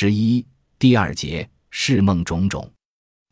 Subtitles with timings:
[0.00, 0.46] 十一
[0.78, 2.70] 第二节是梦种种。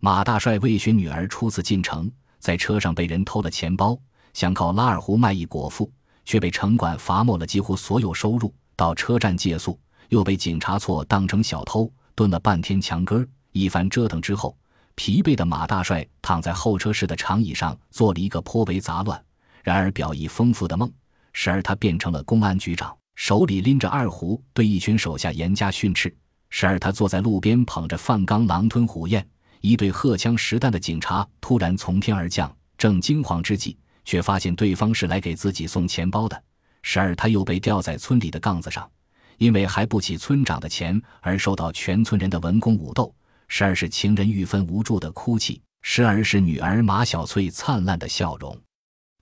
[0.00, 3.96] 马大帅为寻女儿初次进城，在车上被人偷了钱包，
[4.34, 5.88] 想靠拉二胡卖艺果腹，
[6.24, 8.52] 却被城管罚没了几乎所有收入。
[8.74, 13.24] 到车站借宿，又被警察错当成小偷，蹲了半天墙根。
[13.52, 14.58] 一番折腾之后，
[14.96, 19.24] 疲惫的马大帅躺在候车室的长椅上，做了一个颇为杂乱，
[19.62, 20.92] 然而表意丰富的梦。
[21.32, 26.10] 时而他变成了公安局长，手里拎着二胡，对一群手下严加训斥；
[26.58, 29.22] 时而他坐在路边，捧着饭缸，狼吞虎咽。
[29.60, 36.42] 一对荷枪实弹的警察突然从天而降，正惊慌之际，却发现对方是来给自己送钱包的。
[36.80, 38.90] 时而他又被吊在村里的杠子上，
[39.36, 43.04] 因为还不起村长的钱而受到全村人的文攻武斗；
[43.48, 48.58] 时而是情人玉芬无助的哭泣；时而是女儿马小翠灿烂的笑容。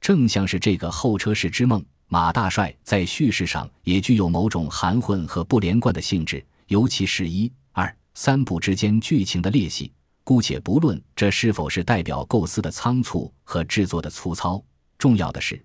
[0.00, 9.92] 正像是这个候车室之梦，马大帅在叙事上也具有某种含混和不连贯的性质，尤其是一二三部之间剧情的裂隙。
[10.22, 14.64] 姑且不论这是否是代表构思的仓促和制作的粗糙，
[14.96, 15.62] 重要的是，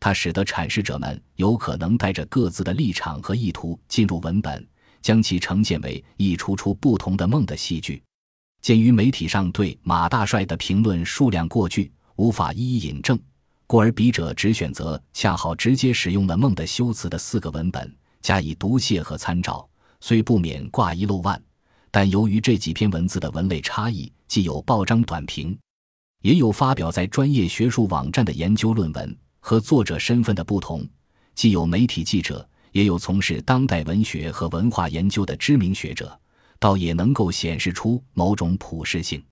[0.00, 4.66] 它使得阐释者们有可能带着各自的立场和意图进入文本，
[5.02, 8.02] 将其呈现为一出出不同的梦的戏剧。
[8.62, 13.18] 鉴于媒体上对马大帅的评论数量过巨，无法一一引证，
[13.66, 19.67] 故而笔者只选择恰好直接使用了梦的修辞的四个文本加以读写和参照，
[20.00, 21.40] 虽不免挂一漏万。
[21.90, 25.58] 但由于这几篇文字的文类差异，既有报章短评，
[26.20, 30.86] 也有发表在专业学术网站的研究论文，和作者身份的不同，
[31.34, 36.20] 既有媒体记者，也有从事当代文学和文化研究的知名学者，
[36.58, 39.24] 倒也能够显示出某种普适性。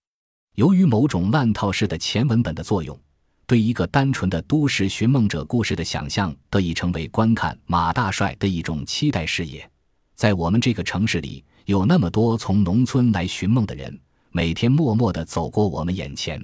[0.55, 2.99] 由于某种烂套式的前文本的作用，
[3.47, 9.71] 对一个单纯的都市寻梦者故事的想象，得以成为观看马大帅的一种期待视野。
[10.17, 11.45] 在我们这个城市里。
[11.67, 14.01] 有那么多从农村来寻梦的人，
[14.31, 16.41] 每天默默地走过我们眼前，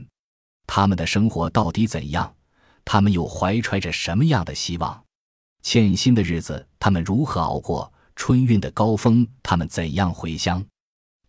[0.67, 2.35] 他们的生活到底怎样？
[2.85, 5.05] 他们又怀揣着什么样的希望？
[5.63, 7.93] 欠薪的日子他们如何熬过？
[8.17, 10.61] 春运的高峰他们怎样回乡？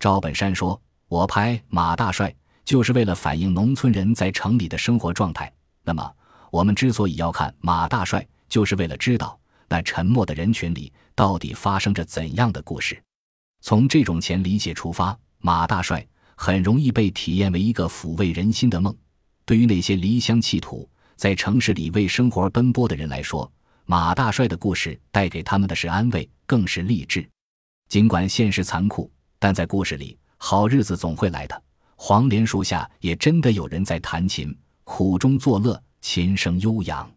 [0.00, 5.52] 赵本山说：“我拍马大帅就是为了反映农村人在城里的生活状态。
[5.84, 6.12] 那么，
[6.50, 9.38] 我们之所以要看马大帅，就是为了知道
[9.68, 13.00] 那沉默的人群里到底发生着怎样的故事。”
[13.62, 18.94] 从这种前理解出发，马大帅很容易被体验为一个抚慰人心的梦。
[19.46, 23.50] 对于那些离乡弃土，在城市里为生活奔波的人来说，
[23.86, 27.26] 马大帅的故事带给他们的是安慰，更是励志。
[27.88, 31.62] 尽管现实残酷，但在故事里，好日子总会来的。
[31.96, 37.10] 黄连树下也真的有人在弹琴，苦中作乐，琴声悠扬，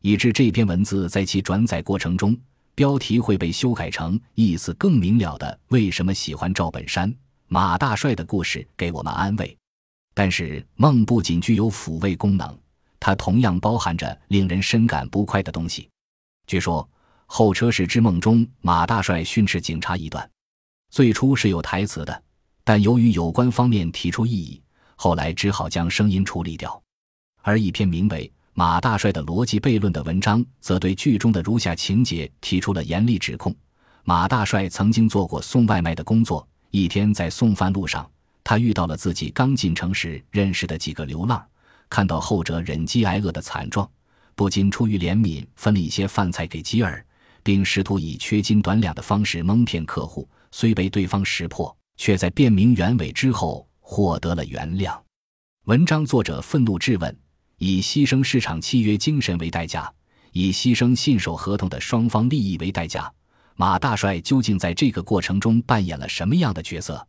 [0.00, 2.36] 以致这篇文字在其转载过程中。
[2.74, 7.14] 标题会被修改成意思更明了的“为什么喜欢赵本山、
[7.46, 9.54] 马大帅的故事”，给我们安慰。
[10.14, 12.56] 但是梦不仅具有抚慰功能，
[12.98, 15.90] 它同样包含着令人深感不快的东西。
[16.46, 16.88] 据说
[17.26, 20.26] 候车室之梦中，马大帅训斥警察一段，
[20.90, 22.22] 最初是有台词的，
[22.64, 24.62] 但由于有关方面提出异议，
[24.96, 26.82] 后来只好将声音处理掉。
[27.42, 28.32] 而一篇名为……
[28.52, 33.54] 马大帅的逻辑悖论的文章，则对剧中的如下情节提出了严厉指控。
[34.04, 38.10] 马大帅曾经做过送外卖的工作，一天在送饭路上，
[38.42, 41.42] 他遇到了自己刚进城时认识的几个流浪，
[41.88, 43.88] 看到后者忍饥挨饿的惨状，
[44.34, 47.04] 不禁出于怜悯，分了一些饭菜给饥儿，
[47.42, 50.28] 并试图以缺斤短两的方式蒙骗客户。
[50.52, 54.98] 虽被对方识破，却在辨明原委之后获得了原谅。
[55.66, 57.16] 文章作者愤怒质问。
[57.62, 59.92] 以牺牲市场契约精神为代价，
[60.32, 63.12] 以牺牲信守合同的双方利益为代价，
[63.54, 67.06] 马大帅究竟在这个过程中扮演了什么样的角色？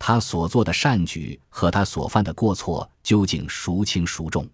[0.00, 4.44] 他所做的善举和他所犯的过错究竟孰轻孰重？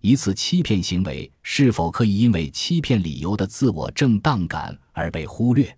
[0.00, 5.72] 一次欺骗行为是否可以因为欺骗理由的自我正当感而被忽略？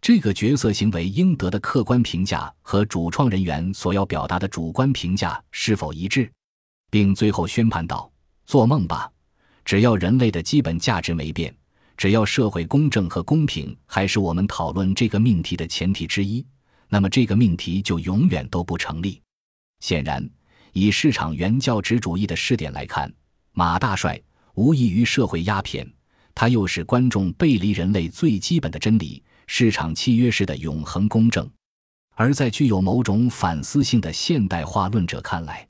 [0.00, 6.32] 这个角色行为应得的客观评价和主创人员所要表达的主观评价是否一致？
[6.88, 8.10] 并最后宣判道。
[8.48, 9.12] 做梦吧，
[9.62, 11.54] 只要人类的基本价值没变，
[11.98, 16.42] 只要社会公正和公平还是我们讨论这个命题的前提之一，
[16.88, 19.20] 那么这个命题就永远都不成立。
[19.80, 20.26] 显然，
[20.72, 23.12] 以市场原教旨主义的试点来看，
[23.52, 24.18] 马大帅
[24.54, 25.86] 无异于社会鸦片，
[26.34, 31.46] 他又是观众背离人类最基本的真理——市场契约式的永恒公正。
[32.14, 35.68] 而在具有某种反思性的现代化论者看来，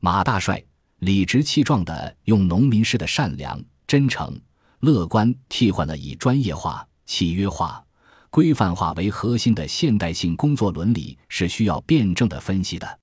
[0.00, 0.60] 马大帅。
[1.00, 4.38] 理直气壮地用农民式的善良、真诚、
[4.80, 7.84] 乐观替换了以专业化、契约化、
[8.30, 12.98] 规范化为核心的现代性工作伦理是需要辩证的分析的。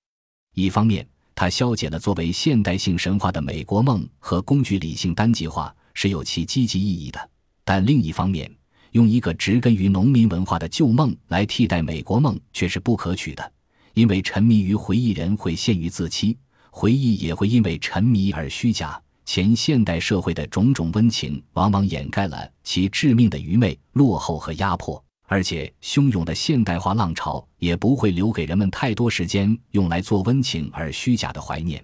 [0.56, 7.19] 一方面，它消解了作为现代性神话的美国梦和工具理性单极化，是有其积极意义的；
[7.63, 8.50] 但另一方面，
[8.92, 13.51] 用一个植根于农民文化的旧梦来替代美国梦却是不可取的，
[13.94, 16.38] 因为沉迷于回忆人会陷于自欺，
[16.77, 19.01] 回忆也会因为沉迷而虚假。
[19.24, 25.01] 前现代社会的种种温情，往往掩盖了其致命的愚昧、落后和压迫。
[25.25, 31.81] 而且，汹涌的现代化浪潮也不会留给人们太多时间用来做温情而虚假的怀念。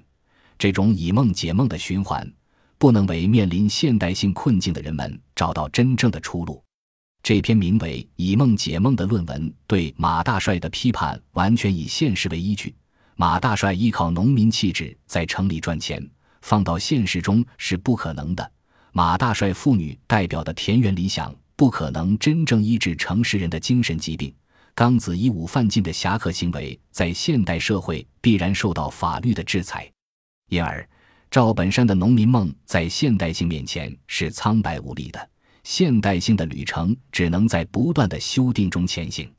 [0.59, 2.29] 这种以梦解梦的循环，
[2.77, 6.61] 不能为面临现代性困境的人们找到真正的出路。
[7.23, 12.75] 这篇名为《以梦解梦》的论文对马大帅的批判，完全以现实为依据。
[13.15, 16.05] 马大帅依靠农民气质在城里赚钱，
[16.41, 18.51] 放到现实中是不可能的。
[18.91, 21.33] 马大帅父女代表的田园理想。
[21.53, 24.33] 不可能真正医治城市人的精神疾病。
[24.73, 29.87] 刚子以武犯禁的侠客行为，在现代社会必然受到法律的制裁。
[30.49, 30.83] 因而，
[31.29, 35.29] 赵本山的农民梦在现代性面前是苍白无力的。
[35.63, 39.31] 现代性的旅程只能在不断的修订中前行。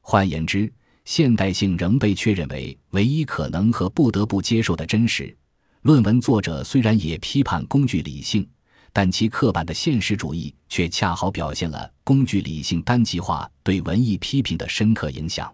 [0.00, 0.72] 换言之，
[1.10, 5.36] 现代性仍被确认为唯一可能和不得不接受的真实。
[5.82, 8.48] 论文作者虽然也批判工具理性。
[8.92, 15.52] 但其刻板的现实主义却恰好表现了工具理性单极化对文艺批评的深刻影响。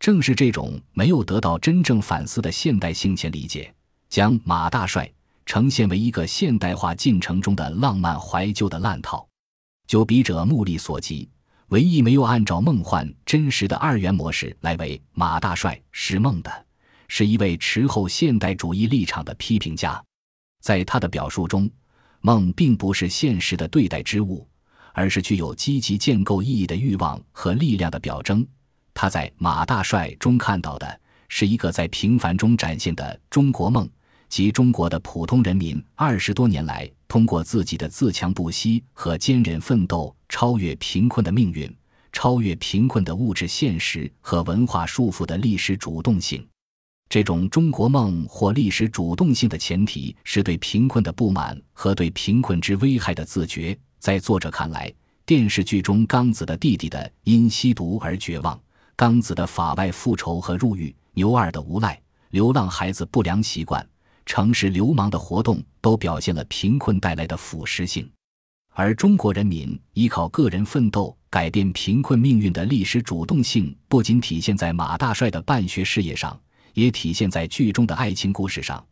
[0.00, 3.72] 正是这种没有得到真正反思的现代性前理解，
[4.08, 5.08] 将马大帅
[5.46, 9.24] 呈现为一个现代化进程中的浪漫怀旧的烂套。
[9.86, 11.28] 就笔者目力所及，
[11.70, 16.66] 唯一没有按照梦幻真实的二元模式来为马大帅释梦的，
[17.06, 20.02] 是一位持后现代主义立场的批评家，
[20.60, 21.70] 在他的表述中。
[22.22, 24.46] 梦并不是现实的对待之物，
[24.92, 28.46] 而是具有积极建构意义的欲望和力量的表征。
[28.92, 33.88] 他在马大帅中看到的是一个在平凡中展现的中国梦，
[34.30, 41.68] 即中国的普通人民二十多年来通过自己的自强不息和坚韧奋斗，超越贫困的命运，
[42.12, 46.46] 超越贫困的物质现实和文化束缚的历史主动性。
[47.08, 53.76] 这种中国梦或历史主动性的前提是对贫困的不满和对贫困之危害的自觉。
[53.98, 54.94] 在作者看来，
[55.26, 58.56] 电视剧中刚子的弟弟的因吸毒而绝望，
[58.94, 62.00] 刚子的法外复仇和入狱，牛二的无赖，
[62.30, 63.84] 流浪孩子不良习惯，
[64.26, 68.08] 城市流氓的活动，都表现了贫困带来的腐蚀性。
[68.72, 76.38] 而中国人民依靠个人奋斗改变贫困命运的历史主动性，不仅体现在马大帅的办学事业上。
[76.74, 78.82] 也体现在剧中的爱情故事上，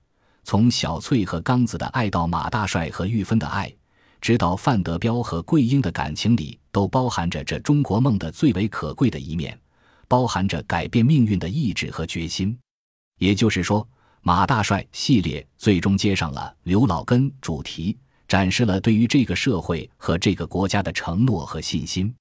[0.42, 3.72] 从小翠和刚子的爱到马大帅和玉芬的爱，
[4.20, 9.56] 直到范德彪和桂英的感情里，都包含着这中国梦的最为可贵的一面，
[10.08, 12.58] 包含着改变命运的意志和决心。
[13.18, 13.88] 也就是说，
[14.22, 22.14] 马大帅系列最终接上了刘老根主题，展示了对于这个社会和这个国家的承诺和信心。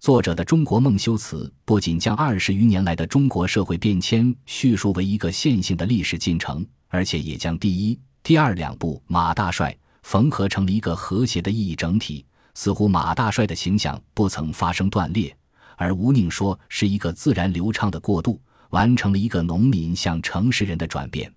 [0.00, 12.24] 作者的中国梦修辞不仅将二十余年来的中国社会变迁叙述为一个线性的历史进程，而且也将第一、第二两部马大帅缝合成了一个和谐的意义整体。
[12.54, 15.34] 似乎马大帅的形象不曾发生断裂，
[15.76, 21.32] 而吴宁说是一个自然流畅的过渡，完成了一个农民向城市人的转变。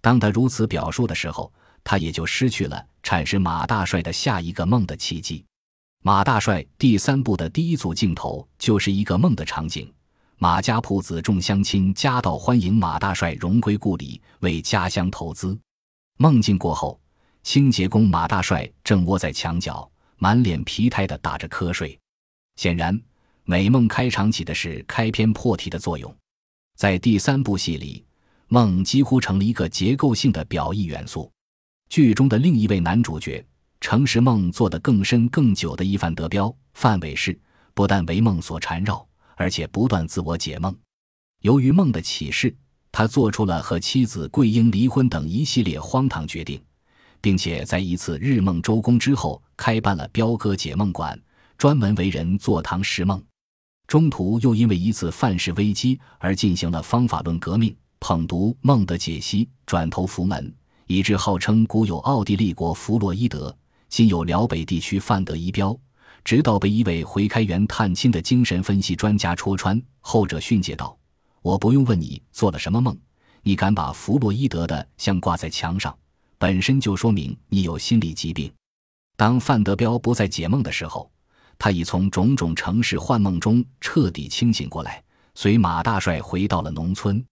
[0.00, 1.52] 当他如此表述的时候，
[1.84, 5.44] 他也就失去了阐释马大帅的下一个梦的契机。
[6.02, 9.92] 马大帅第三部的第一组镜头就是一个梦的场景，
[10.36, 15.58] 马家铺子众乡亲夹道欢迎马大帅荣归故里，为家乡投资。
[16.18, 17.00] 梦境过后，
[17.42, 21.98] 清洁工马大帅正窝在墙角，满脸疲态的打着瞌睡。
[22.56, 23.00] 显然，
[23.44, 26.14] 美梦开场起的是开篇破题的作用。
[26.78, 28.04] 在第三部戏里，
[28.46, 31.28] 梦几乎成了一个结构性的表意元素。
[31.90, 33.44] 剧中的另一位男主角。
[33.80, 37.36] 城市梦做得更深更久的一范德彪、范伟士，
[37.74, 39.04] 不但为梦所缠绕，
[39.36, 40.76] 而且不断自我解梦。
[41.42, 42.54] 由于梦的启示，
[42.92, 46.60] 他做出了和妻子桂英离婚等一系列荒唐决定，
[47.20, 51.20] 并且在一次日梦周公之后，开办了彪哥解梦馆，
[51.56, 53.20] 专门为人坐堂识梦。
[53.88, 60.54] 中途又因为一次范氏危机而进行了方法论革命，捧读梦的解析，转投福门，
[60.86, 63.56] 以致号称古有奥地利国弗洛伊德。
[63.88, 65.74] 今有辽北地区范德一标，
[66.22, 70.94] 直到被一位回开元探亲的精神分析专家戳穿，后者训诫道
[71.40, 72.94] ：“我不用问你做了什么梦，
[73.42, 75.96] 你敢把弗洛伊德的像挂在墙上，
[76.36, 78.52] 本身就说明你有心理疾病。”
[79.16, 81.10] 当范德彪不再解梦的时候，
[81.58, 85.02] 他已从种种城市幻梦中彻底清醒过来，
[85.34, 87.24] 随马大帅回到了农村。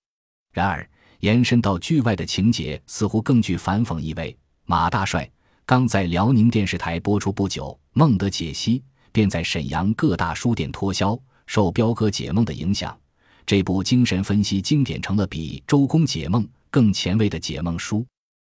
[0.52, 0.88] 然而，
[1.20, 4.36] 延伸到剧外的情节似乎更具反讽意味。
[4.64, 5.30] 马大帅
[5.64, 8.80] 刚在辽宁电视台播出不久，《梦的解析》
[9.12, 11.18] 便在沈阳各大书店脱销。
[11.46, 12.98] 受彪哥解梦的影响，
[13.46, 16.42] 这部精神分析经典成了比《周公解梦》
[16.72, 18.04] 更前卫的解梦书。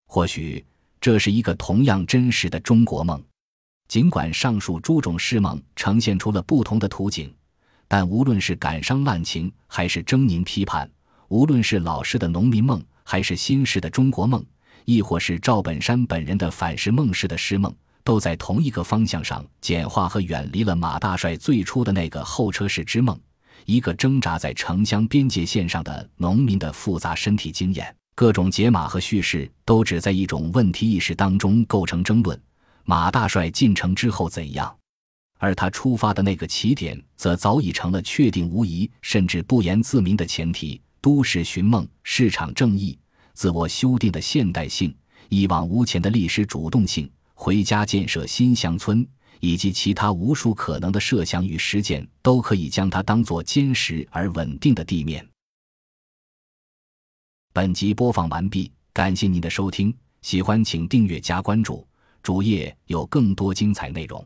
[0.09, 0.65] 或许
[1.00, 3.23] 这是一个同样真实的中国梦。
[3.90, 7.28] 尽管上述诸种诗梦呈现出了不同的图景，
[7.88, 10.87] 但无论是感伤滥情，还是狰狞批判；
[11.26, 14.47] 无论是老式的农民梦，还是新式的中国梦，
[14.85, 23.18] 亦或是赵本山本人的反噬梦式的诗梦，都在同一个方向上简化和远离了马大帅最初的那个候车室之梦，
[23.66, 27.92] 一个挣扎在城乡边界线上的农民的复杂身体经验。
[28.14, 32.40] 各种解码和叙事都只在一种问题意识当中构成争论。
[32.90, 34.76] 马大帅进城之后怎样？
[35.38, 42.99] 而他出发的那个起点，则早已成了确定无疑，甚至不言自明的前提：都市寻梦、市场正义、
[43.32, 44.92] 自我修订的现代性、
[45.28, 49.06] 一往无前的历史主动性、回家建设新乡村，
[49.38, 55.25] 以及其他无数可能的设想与实践，都可以将它当作坚实而稳定的地面。
[57.52, 61.87] 本集播放完毕，感谢您的收听，喜欢请订阅加关注。
[62.23, 64.25] 主页有更多精彩内容。